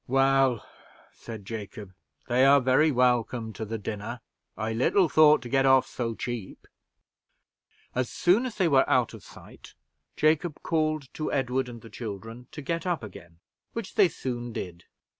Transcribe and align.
"Well," 0.07 0.65
said 1.11 1.45
Jacob, 1.45 1.93
"they 2.27 2.43
are 2.43 2.59
very 2.59 2.89
welcome 2.91 3.53
to 3.53 3.65
the 3.65 3.77
dinner; 3.77 4.21
I 4.57 4.73
little 4.73 5.07
thought 5.07 5.43
to 5.43 5.47
get 5.49 5.67
off 5.67 5.85
so 5.85 6.15
cheap." 6.15 6.65
As 7.93 8.09
soon 8.09 8.47
as 8.47 8.55
they 8.55 8.67
were 8.67 8.89
out 8.89 9.13
of 9.13 9.23
sight, 9.23 9.75
Jacob 10.15 10.63
called 10.63 11.13
to 11.13 11.31
Edward 11.31 11.69
and 11.69 11.81
the 11.81 11.89
children 11.91 12.47
to 12.51 12.63
get 12.63 12.87
up 12.87 13.03
again, 13.03 13.41
which 13.73 13.93
they 13.93 14.09
soon 14.09 14.51
did. 14.51 14.85